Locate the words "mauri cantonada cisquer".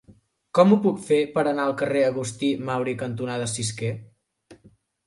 2.71-3.97